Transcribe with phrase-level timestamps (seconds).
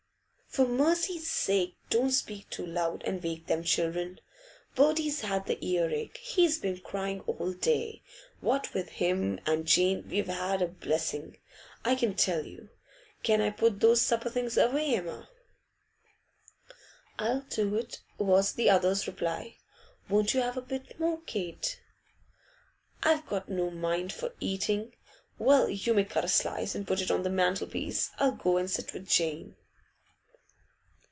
[0.53, 4.19] 'For mercy's sake don't speak too loud, and wake them children.
[4.75, 8.03] Bertie's had the earache; he's been crying all day.
[8.41, 11.37] What with him and Jane we've had a blessing,
[11.85, 12.67] I can tell you.
[13.23, 15.29] Can I put these supper things away, Emma?'
[17.17, 19.55] 'I'll do it,' was the other's reply.
[20.09, 21.79] 'Won't you have a bit more, Kate?'
[23.03, 24.93] 'I've got no mind for eating.
[25.39, 28.11] Well, you may cut a slice and put it on the mantelpiece.
[28.19, 29.55] I'll go and sit with Jane.